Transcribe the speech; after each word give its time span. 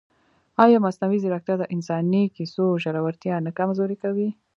ایا 0.63 0.77
مصنوعي 0.85 1.19
ځیرکتیا 1.23 1.55
د 1.59 1.63
انساني 1.75 2.23
کیسو 2.35 2.65
ژورتیا 2.83 3.35
نه 3.45 3.51
کمزورې 3.57 3.97
کوي؟ 4.03 4.29